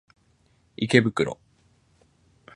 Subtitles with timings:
[0.77, 1.37] 池袋